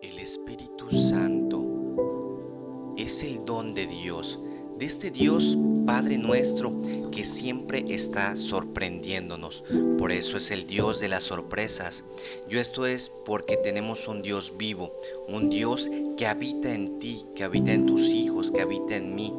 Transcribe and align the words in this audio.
El 0.00 0.20
Espíritu 0.20 0.88
Santo 0.90 2.94
es 2.96 3.24
el 3.24 3.44
don 3.44 3.74
de 3.74 3.88
Dios, 3.88 4.38
de 4.78 4.86
este 4.86 5.10
Dios 5.10 5.58
Padre 5.86 6.18
nuestro 6.18 6.72
que 7.10 7.24
siempre 7.24 7.84
está 7.88 8.36
sorprendiéndonos. 8.36 9.64
Por 9.98 10.12
eso 10.12 10.36
es 10.36 10.52
el 10.52 10.68
Dios 10.68 11.00
de 11.00 11.08
las 11.08 11.24
sorpresas. 11.24 12.04
Yo 12.48 12.60
esto 12.60 12.86
es 12.86 13.10
porque 13.24 13.56
tenemos 13.56 14.06
un 14.06 14.22
Dios 14.22 14.52
vivo, 14.56 14.94
un 15.26 15.50
Dios 15.50 15.90
que 16.16 16.28
habita 16.28 16.72
en 16.72 17.00
ti, 17.00 17.24
que 17.34 17.42
habita 17.42 17.72
en 17.72 17.86
tus 17.86 18.02
hijos, 18.02 18.52
que 18.52 18.60
habita 18.60 18.94
en 18.94 19.16
mí. 19.16 19.34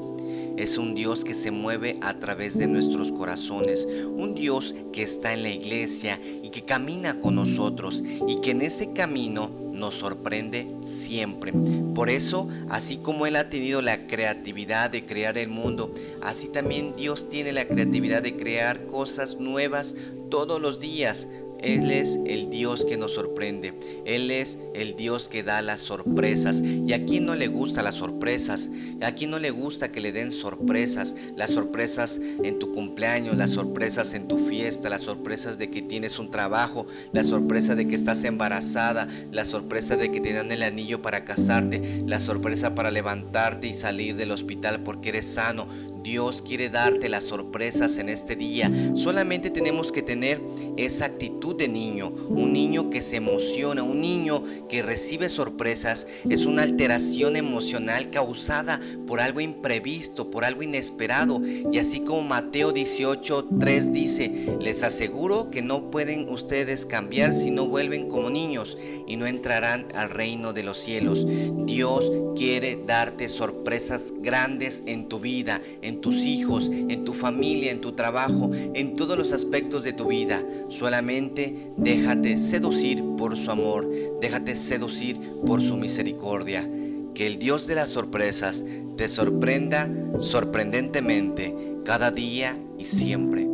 Es 0.58 0.78
un 0.78 0.94
Dios 0.94 1.24
que 1.24 1.36
se 1.36 1.52
mueve 1.52 1.98
a 2.02 2.20
través 2.20 2.58
de 2.58 2.68
nuestros 2.68 3.14
corazones, 3.14 3.86
un 3.86 4.36
Dios 4.36 4.76
que 4.92 5.04
está 5.04 5.32
en 5.32 5.44
la 5.44 5.52
iglesia 5.52 6.20
y 6.44 6.50
que 6.50 6.66
camina 6.66 7.18
con 7.22 7.36
nosotros 7.36 8.04
y 8.28 8.36
que 8.42 8.52
en 8.52 8.64
ese 8.64 8.92
camino 8.92 9.69
nos 9.80 9.96
sorprende 9.96 10.68
siempre. 10.82 11.54
Por 11.96 12.10
eso, 12.10 12.48
así 12.70 12.98
como 12.98 13.26
Él 13.26 13.36
ha 13.36 13.50
tenido 13.50 13.82
la 13.82 14.08
creatividad 14.08 14.90
de 14.90 15.06
crear 15.06 15.38
el 15.38 15.50
mundo, 15.50 15.94
así 16.22 16.48
también 16.50 16.96
Dios 16.96 17.30
tiene 17.30 17.54
la 17.54 17.68
creatividad 17.68 18.22
de 18.22 18.36
crear 18.36 18.86
cosas 18.86 19.38
nuevas 19.38 19.96
todos 20.30 20.62
los 20.62 20.80
días. 20.80 21.28
Él 21.62 21.92
es 21.92 22.20
el 22.26 22.50
Dios 22.50 22.86
que 22.86 22.98
nos 22.98 23.14
sorprende. 23.14 23.74
Él 24.06 24.32
es 24.32 24.58
el 24.74 24.96
Dios 24.96 25.30
que 25.30 25.44
da 25.44 25.62
las 25.62 25.82
sorpresas. 25.82 26.62
¿Y 26.62 26.94
a 26.94 27.06
quién 27.06 27.26
no 27.26 27.36
le 27.36 27.48
gustan 27.48 27.84
las 27.86 27.96
sorpresas? 27.96 28.70
¿A 29.02 29.12
quién 29.12 29.32
no 29.32 29.40
le 29.40 29.52
gusta 29.52 29.92
que 29.92 30.02
le 30.02 30.12
den 30.12 30.32
sorpresas? 30.32 31.16
Las 31.36 31.52
sorpresas 31.52 32.20
en 32.44 32.60
tu 32.60 32.74
cumpleaños, 32.74 33.38
las 33.38 33.52
sorpresas 33.52 34.14
en 34.14 34.28
tu 34.28 34.38
fiesta, 34.38 34.90
las 34.90 35.02
sorpresas 35.02 35.58
de 35.58 35.70
que 35.70 35.82
tienes 35.82 36.20
un 36.20 36.32
trabajo, 36.32 36.88
la 37.12 37.24
sorpresa 37.24 37.76
de 37.76 37.88
que 37.88 37.96
estás 37.96 38.24
embarazada, 38.24 39.08
la 39.32 39.46
sorpresa 39.46 39.96
de 39.96 40.12
que 40.12 40.22
te 40.22 40.34
dan 40.34 40.52
el 40.52 40.64
anillo 40.64 41.02
para 41.02 41.26
casarte, 41.26 42.04
la 42.06 42.20
sorpresa 42.20 42.76
para 42.76 42.92
levantarte 42.92 43.68
y 43.68 43.74
salir 43.74 44.16
del 44.16 44.32
hospital 44.32 44.82
porque 44.82 45.10
eres 45.10 45.26
sano. 45.28 45.68
Dios 46.04 46.42
quiere 46.42 46.70
darte 46.70 47.10
las 47.10 47.26
sorpresas 47.26 47.98
en 47.98 48.10
este 48.10 48.36
día. 48.36 48.72
Solamente 48.96 49.50
tenemos 49.50 49.92
que 49.92 50.02
tener 50.02 50.42
esa 50.78 51.06
actitud 51.06 51.56
de 51.56 51.68
niño, 51.68 52.10
un 52.30 52.54
niño 52.54 52.90
que 52.90 53.02
se 53.02 53.18
emociona, 53.18 53.84
un 53.84 54.02
niño 54.02 54.44
que 54.68 54.82
recibe 54.82 55.30
sorpresas. 55.30 56.08
Es 56.30 56.46
una 56.46 56.64
alteración 56.64 57.36
emocional 57.36 58.10
causada 58.10 58.80
por 59.08 59.20
algo 59.20 59.42
imprevisto, 59.42 60.30
por 60.30 60.46
algo 60.46 60.64
inesperado. 60.64 61.42
Y 61.72 61.78
así 61.80 62.02
como 62.02 62.22
Mateo 62.22 62.72
18, 62.72 63.48
3 63.60 63.94
dice, 63.94 64.58
les 64.60 64.84
aseguro 64.84 65.50
que 65.50 65.62
no 65.62 65.92
pueden 65.92 66.30
ustedes 66.30 66.86
cambiar 66.86 67.34
si 67.34 67.52
no 67.52 67.68
vuelven 67.68 68.10
como 68.10 68.30
niños 68.30 68.78
y 69.08 69.16
no 69.18 69.26
entrarán 69.26 69.88
al 69.96 70.10
reino 70.10 70.54
de 70.54 70.64
los 70.64 70.78
cielos. 70.78 71.26
Dios 71.66 72.12
quiere 72.36 72.80
darte 72.86 73.30
sorpresas 73.30 74.14
grandes 74.22 74.84
en 74.86 75.08
tu 75.08 75.20
vida, 75.20 75.62
en 75.90 76.02
tus 76.02 76.24
hijos, 76.24 76.70
en 76.72 77.04
tu 77.04 77.14
familia, 77.14 77.72
en 77.72 77.82
tu 77.82 77.94
trabajo, 77.94 78.52
en 78.54 78.94
todos 78.94 79.18
los 79.18 79.34
aspectos 79.34 79.84
de 79.84 79.94
tu 79.94 80.08
vida. 80.08 80.42
Solamente 80.70 81.72
déjate 81.78 82.38
seducir 82.38 83.04
por 83.18 83.36
su 83.36 83.52
amor, 83.52 83.90
déjate 84.22 84.56
seducir 84.56 85.20
por 85.46 85.62
su 85.62 85.76
misericordia. 85.76 86.70
Que 87.14 87.28
el 87.28 87.40
Dios 87.40 87.68
de 87.68 87.76
las 87.76 87.90
sorpresas 87.90 88.64
te 88.96 89.08
sorprenda 89.08 89.90
sorprendentemente 90.20 91.54
cada 91.84 92.12
día 92.12 92.56
y 92.78 92.86
siempre. 92.86 93.49